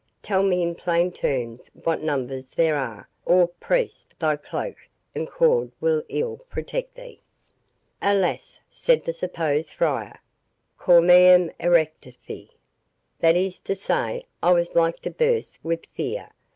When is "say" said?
13.75-14.25